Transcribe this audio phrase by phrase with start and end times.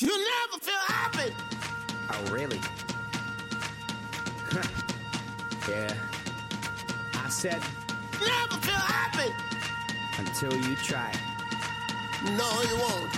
[0.00, 1.32] You never feel happy.
[2.10, 2.58] Oh, really?
[5.68, 5.92] yeah.
[7.14, 7.60] I said,
[8.18, 9.30] Never feel happy.
[10.18, 11.12] until you try.
[12.24, 13.14] No, you won't.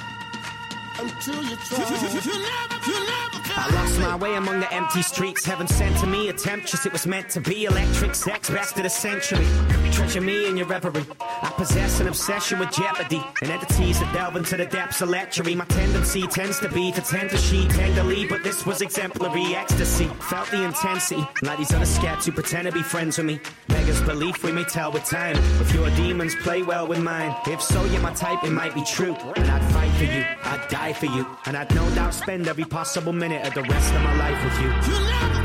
[0.98, 1.78] Until you try.
[2.24, 5.44] You, never, you never feel I lost my way among the empty streets.
[5.44, 7.64] Heaven sent to me a temptress, it was meant to be.
[7.64, 9.46] Electric sex, best of the century.
[9.92, 11.04] Treasure me in your reverie.
[11.20, 13.22] I possess an obsession with jeopardy.
[13.42, 15.54] And entities that delve into the depths of lechery.
[15.54, 20.06] My tendency tends to be to tend to she tenderly, but this was exemplary ecstasy.
[20.30, 23.40] Felt the intensity, like these other scabs who pretend to be friends with me.
[23.68, 25.36] Beggars belief we may tell with time.
[25.60, 27.34] If your demons play well with mine.
[27.46, 29.14] If so, you're my type, it might be true.
[29.36, 31.26] And I'd fight for you, I'd die for you.
[31.44, 34.62] And I'd no doubt spend every possible minute of the rest of my life with
[34.62, 35.41] you.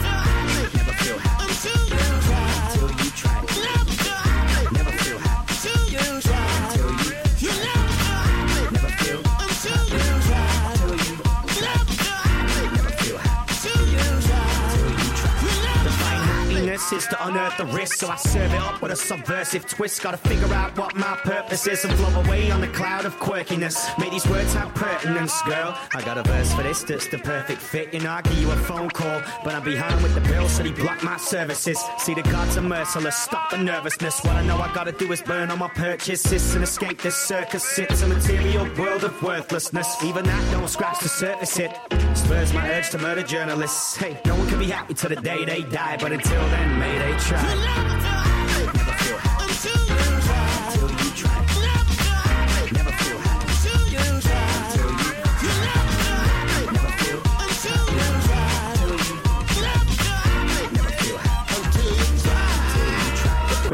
[16.93, 20.01] Is to unearth the risk, so I serve it up with a subversive twist.
[20.01, 23.77] Gotta figure out what my purpose is and float away on the cloud of quirkiness.
[23.97, 25.77] Make these words have pertinence, girl.
[25.93, 27.93] I got a verse for this that's the perfect fit.
[27.93, 30.63] You know, I give you a phone call, but I'm behind with the bill, so
[30.63, 31.79] they block my services.
[31.99, 34.21] See, the gods are merciless, stop the nervousness.
[34.23, 37.79] What I know I gotta do is burn all my purchases and escape this circus.
[37.79, 40.03] It's a material world of worthlessness.
[40.03, 41.57] Even that don't scratch the surface.
[41.59, 41.71] It
[42.13, 43.95] spurs my urge to murder journalists.
[43.95, 47.17] Hey, no one can be happy till the day they die, but until then, Mayday
[47.17, 47.96] track.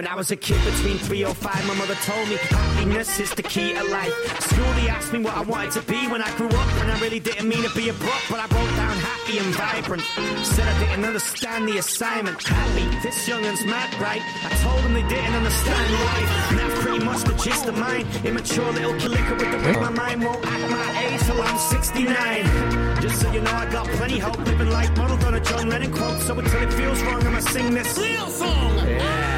[0.04, 3.32] When I was a kid between three or five, my mother told me happiness is
[3.36, 4.12] the key to life.
[4.52, 7.00] School, they asked me what I wanted to be when I grew up, and I
[7.00, 10.04] really didn't mean to be a brook, but I wrote down happy and vibrant.
[10.44, 12.44] Said I didn't understand the assignment.
[12.44, 14.22] Happy, this youngun's mad, right?
[14.44, 18.06] I told them they didn't understand life, and that's pretty much the gist of mine.
[18.26, 23.02] Immature little liquor with the way my mind won't act my age till I'm 69.
[23.02, 25.94] Just so you know, I got plenty hope living life modeled on a John Lennon
[25.94, 26.20] quote.
[26.20, 27.98] So until it feels wrong, I'ma sing this.
[27.98, 28.76] Real song.
[28.86, 29.33] Yeah.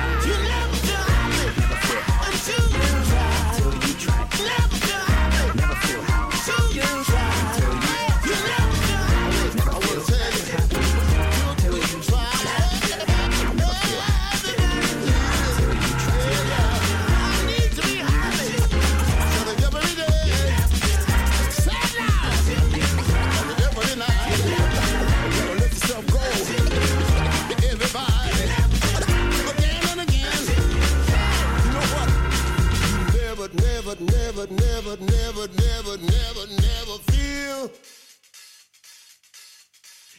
[34.00, 37.72] Never, never, never, never, never, never, never, never feel.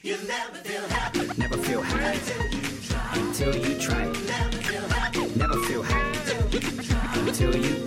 [0.03, 3.13] You never feel happy Never feel happy until you try.
[3.15, 4.05] Until you try.
[4.07, 5.27] Never feel happy.
[5.37, 7.17] Never feel happy until you try.
[7.17, 7.86] Never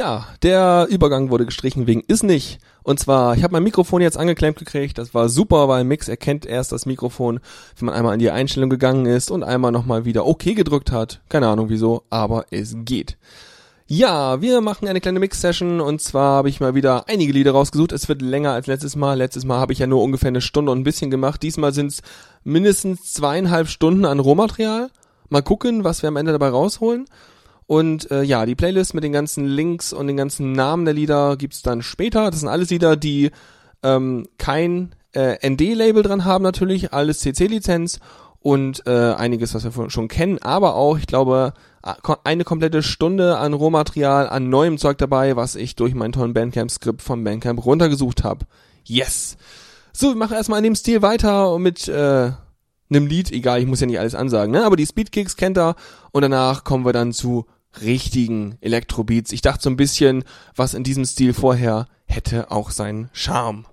[0.00, 2.58] Ja, der Übergang wurde gestrichen wegen ist nicht.
[2.82, 4.96] Und zwar, ich habe mein Mikrofon jetzt angeklemmt gekriegt.
[4.96, 7.38] Das war super, weil Mix erkennt erst das Mikrofon,
[7.76, 11.20] wenn man einmal in die Einstellung gegangen ist und einmal nochmal wieder OK gedrückt hat.
[11.28, 13.18] Keine Ahnung wieso, aber es geht.
[13.88, 17.92] Ja, wir machen eine kleine Mix-Session und zwar habe ich mal wieder einige Lieder rausgesucht.
[17.92, 19.18] Es wird länger als letztes Mal.
[19.18, 21.42] Letztes Mal habe ich ja nur ungefähr eine Stunde und ein bisschen gemacht.
[21.42, 22.00] Diesmal sind es
[22.42, 24.88] mindestens zweieinhalb Stunden an Rohmaterial.
[25.28, 27.04] Mal gucken, was wir am Ende dabei rausholen.
[27.70, 31.36] Und äh, ja, die Playlist mit den ganzen Links und den ganzen Namen der Lieder
[31.36, 32.28] gibt's dann später.
[32.28, 33.30] Das sind alles Lieder, die
[33.84, 38.00] ähm, kein äh, ND-Label dran haben natürlich, alles CC-Lizenz
[38.40, 41.52] und äh, einiges, was wir schon kennen, aber auch, ich glaube,
[41.82, 46.10] a- ko- eine komplette Stunde an Rohmaterial, an neuem Zeug dabei, was ich durch meinen
[46.12, 48.46] tollen Bandcamp-Skript von Bandcamp runtergesucht habe.
[48.84, 49.36] Yes!
[49.92, 52.32] So, wir machen erstmal in dem Stil weiter mit äh,
[52.90, 54.64] einem Lied, egal, ich muss ja nicht alles ansagen, ne?
[54.64, 55.76] Aber die Speedkicks kennt er
[56.10, 57.46] und danach kommen wir dann zu
[57.80, 59.32] richtigen Elektrobeats.
[59.32, 60.24] Ich dachte so ein bisschen,
[60.56, 63.64] was in diesem Stil vorher hätte auch seinen Charme.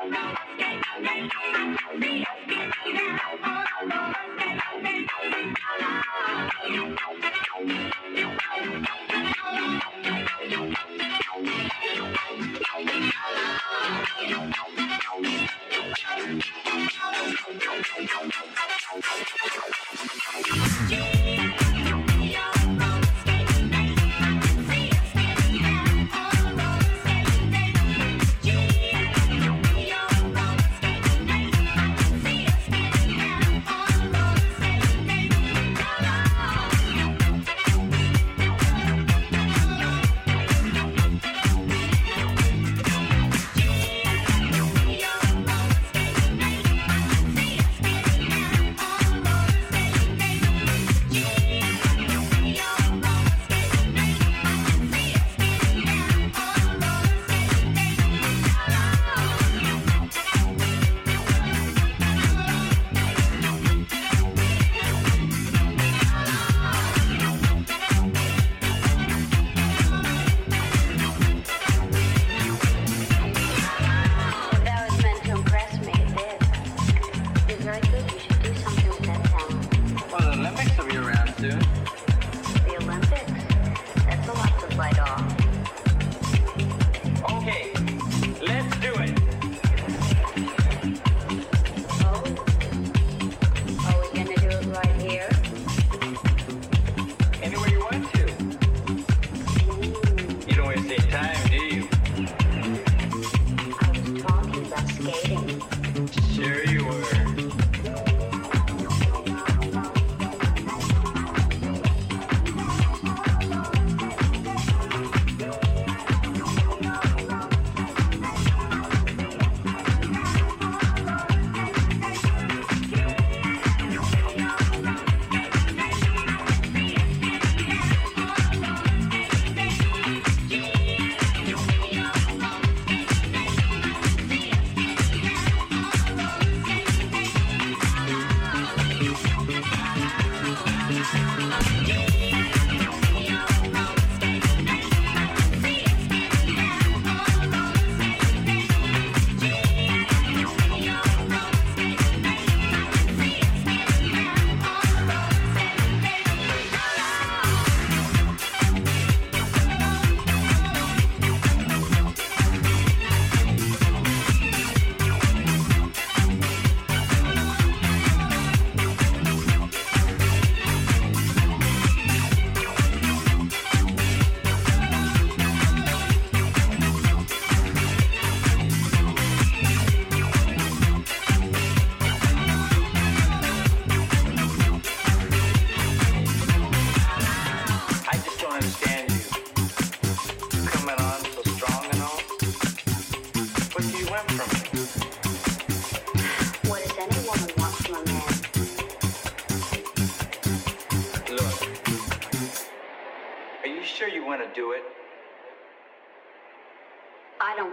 [0.00, 0.14] Thank
[2.04, 2.41] you.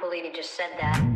[0.10, 1.09] lady just said that.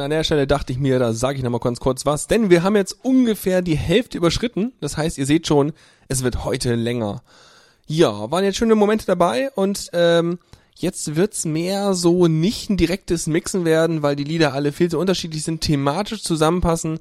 [0.00, 2.48] Und an der Stelle dachte ich mir, da sage ich nochmal ganz kurz was, denn
[2.48, 4.72] wir haben jetzt ungefähr die Hälfte überschritten.
[4.80, 5.74] Das heißt, ihr seht schon,
[6.08, 7.22] es wird heute länger.
[7.86, 10.38] Ja, waren jetzt schöne Momente dabei und ähm,
[10.74, 14.98] jetzt wird's mehr so nicht ein direktes Mixen werden, weil die Lieder alle viel zu
[14.98, 16.98] unterschiedlich sind, thematisch zusammenpassen,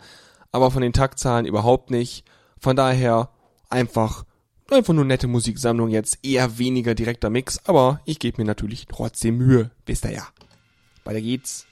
[0.51, 2.25] aber von den Taktzahlen überhaupt nicht.
[2.59, 3.29] Von daher
[3.69, 4.25] einfach
[4.69, 9.37] einfach nur nette Musiksammlung jetzt, eher weniger direkter Mix, aber ich gebe mir natürlich trotzdem
[9.37, 10.27] Mühe, wisst ihr ja.
[11.05, 11.65] Weiter geht's.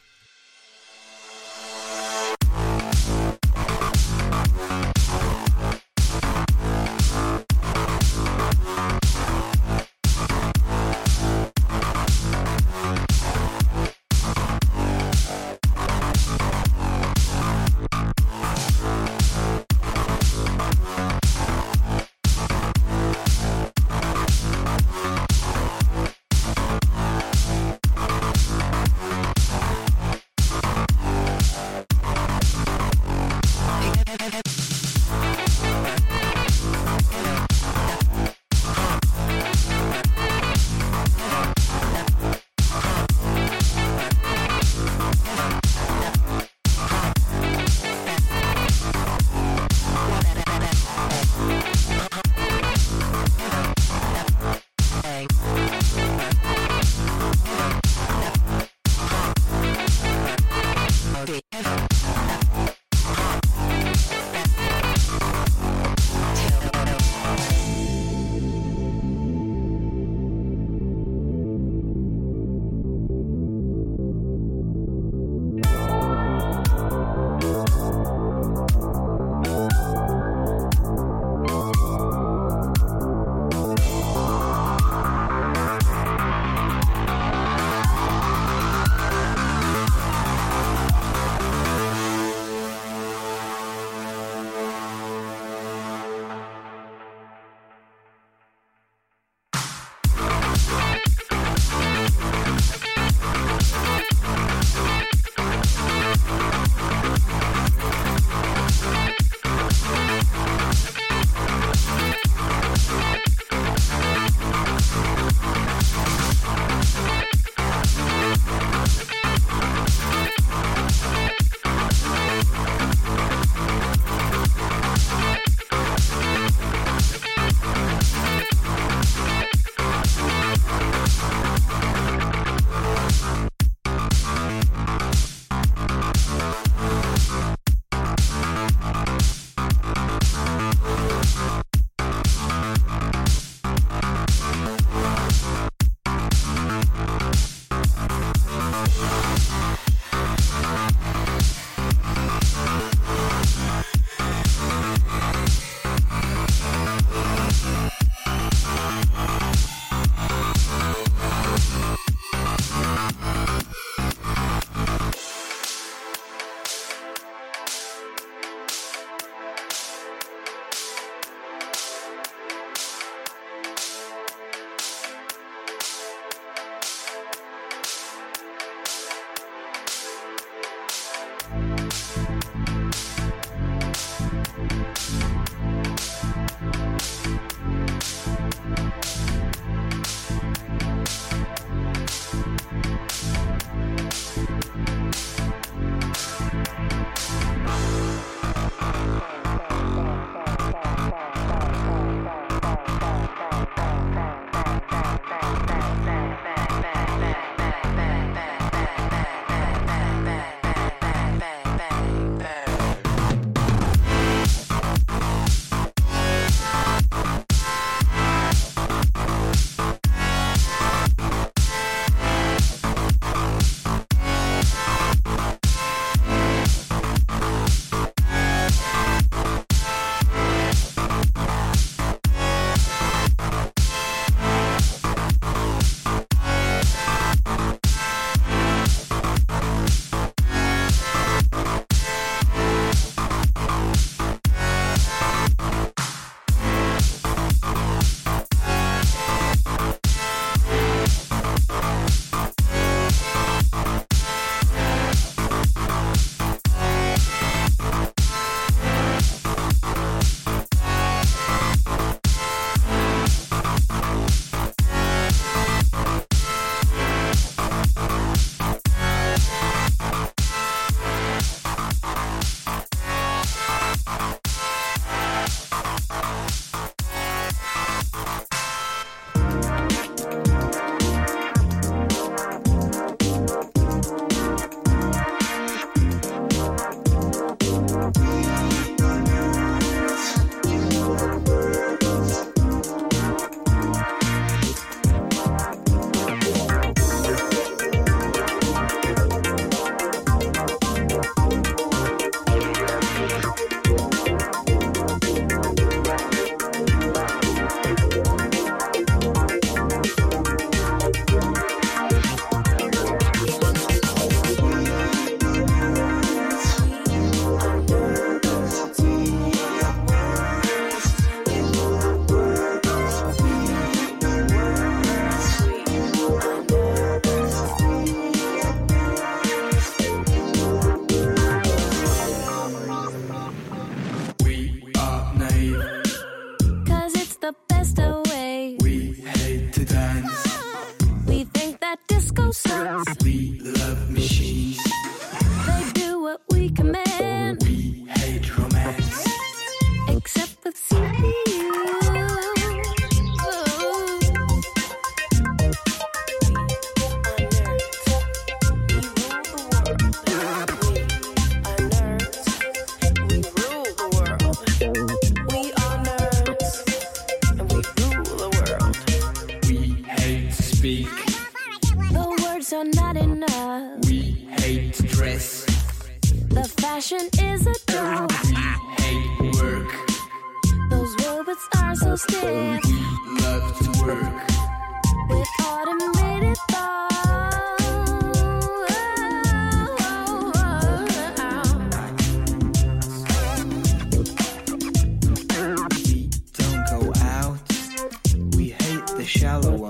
[399.28, 399.90] shallower,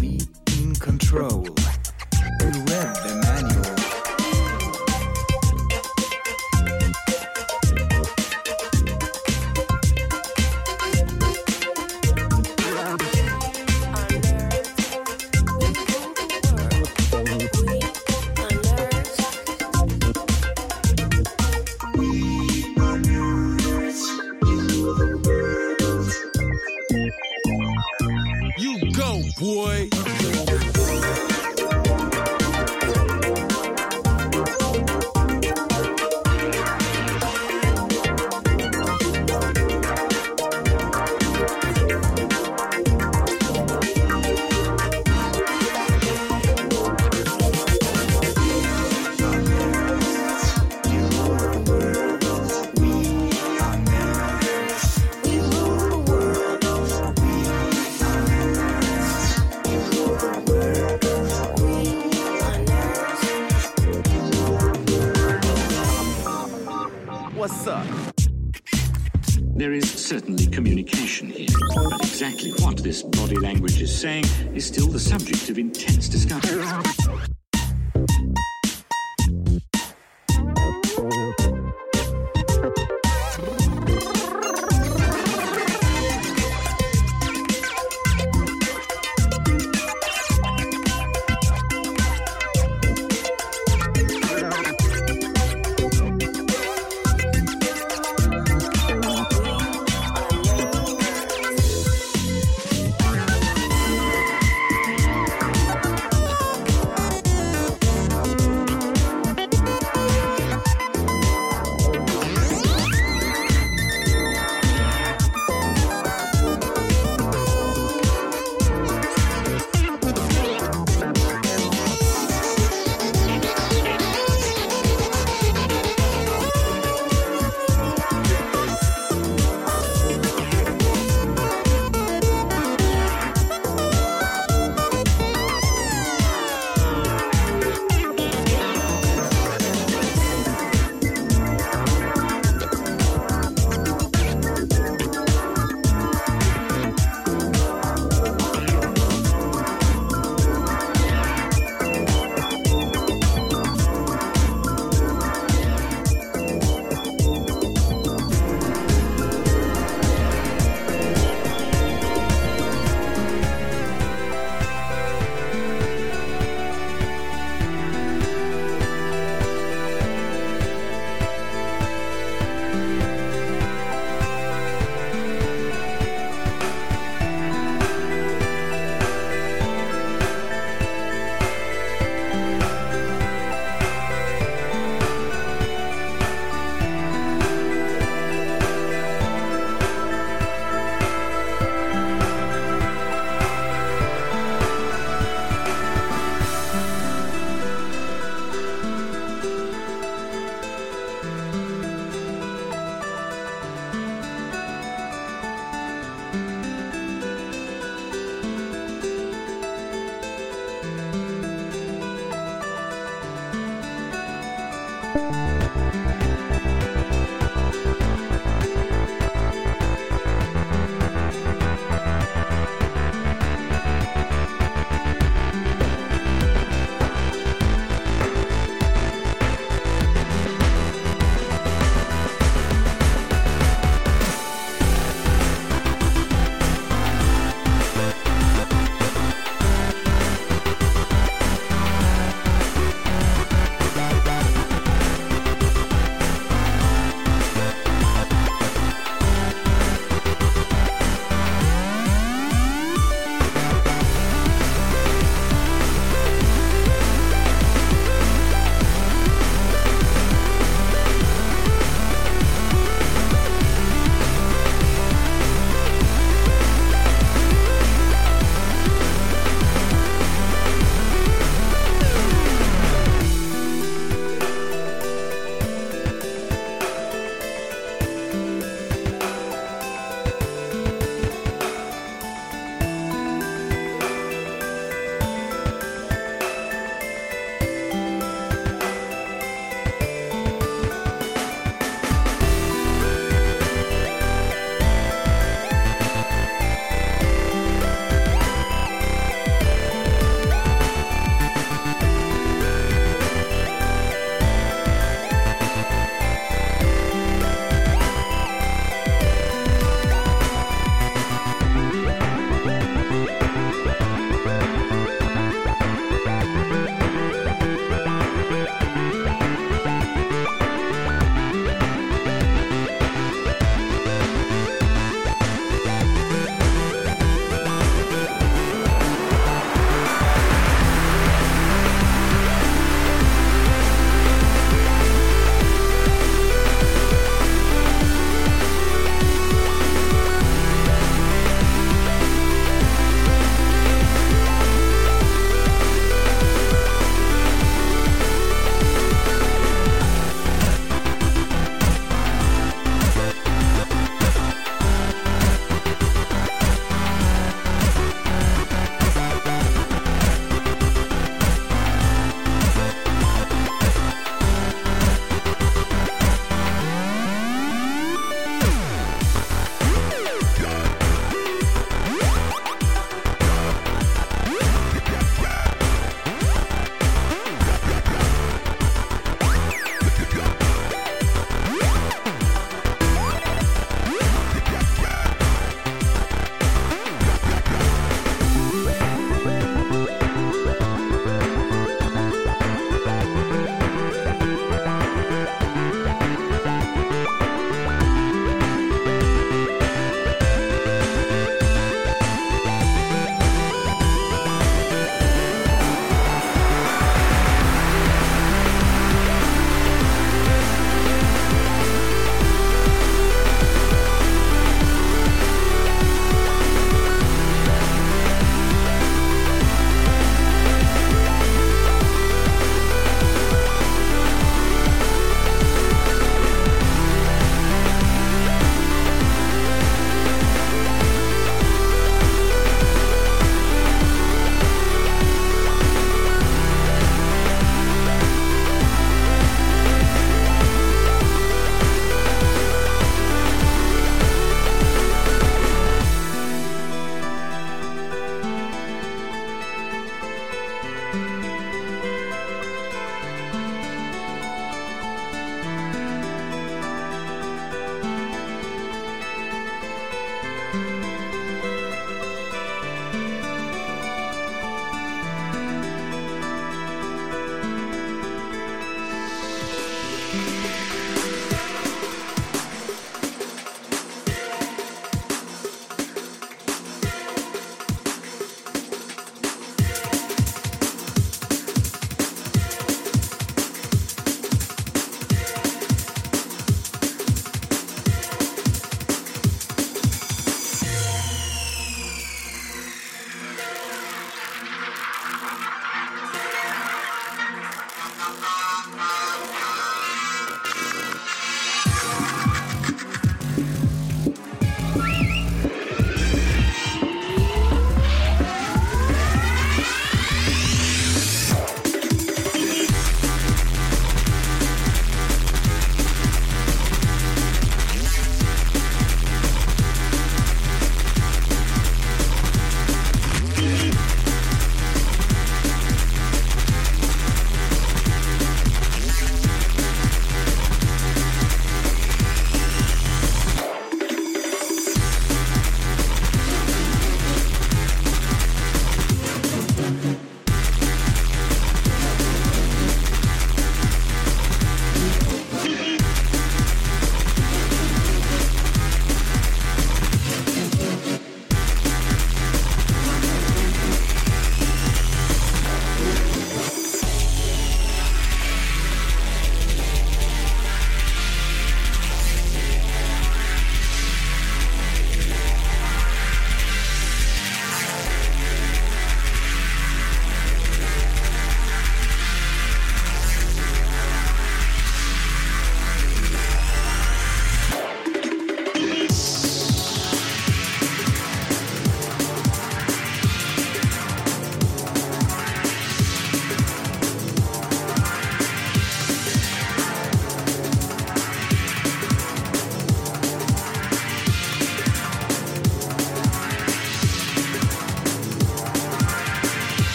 [0.00, 0.20] be
[0.58, 1.43] in control.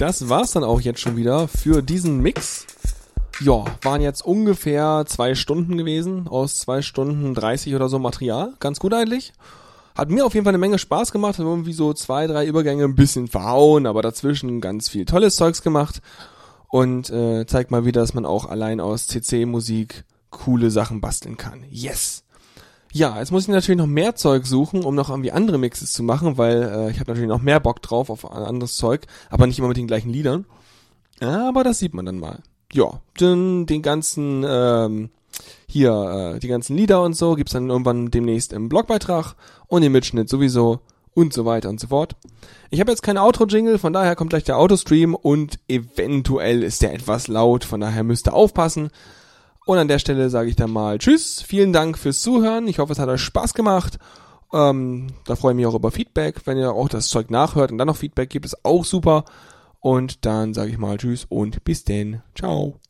[0.00, 2.66] Das war's dann auch jetzt schon wieder für diesen Mix.
[3.40, 8.54] Ja, waren jetzt ungefähr zwei Stunden gewesen, aus zwei Stunden 30 oder so Material.
[8.60, 9.32] Ganz gut eigentlich.
[9.94, 12.84] Hat mir auf jeden Fall eine Menge Spaß gemacht, hat irgendwie so zwei, drei Übergänge
[12.84, 16.00] ein bisschen verhauen, aber dazwischen ganz viel tolles Zeugs gemacht.
[16.68, 21.64] Und äh, zeigt mal wieder, dass man auch allein aus CC-Musik coole Sachen basteln kann.
[21.68, 22.24] Yes!
[22.92, 26.02] Ja, jetzt muss ich natürlich noch mehr Zeug suchen, um noch irgendwie andere Mixes zu
[26.02, 29.58] machen, weil äh, ich habe natürlich noch mehr Bock drauf auf anderes Zeug, aber nicht
[29.58, 30.44] immer mit den gleichen Liedern.
[31.20, 32.40] Aber das sieht man dann mal.
[32.72, 35.10] Ja, den, den ganzen ähm,
[35.66, 39.34] hier äh, die ganzen Lieder und so gibt's dann irgendwann demnächst im Blogbeitrag
[39.68, 40.80] und im Mitschnitt sowieso
[41.14, 42.16] und so weiter und so fort.
[42.70, 46.92] Ich habe jetzt kein Outro-Jingle, von daher kommt gleich der Autostream und eventuell ist der
[46.92, 48.90] etwas laut, von daher müsst ihr aufpassen.
[49.70, 52.66] Und an der Stelle sage ich dann mal Tschüss, vielen Dank fürs Zuhören.
[52.66, 54.00] Ich hoffe, es hat euch Spaß gemacht.
[54.52, 56.44] Ähm, da freue ich mich auch über Feedback.
[56.44, 59.24] Wenn ihr auch das Zeug nachhört und dann noch Feedback gibt, ist auch super.
[59.78, 62.20] Und dann sage ich mal Tschüss und bis denn.
[62.34, 62.80] Ciao.